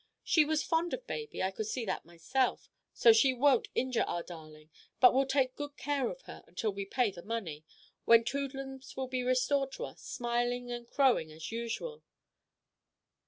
[0.23, 4.23] She was fond of baby; I could see that myself; so she won't injure our
[4.23, 7.63] darling but will take good care of her until we pay the money,
[8.05, 12.01] when Toodlums will be restored to us, smiling and crowing as usual.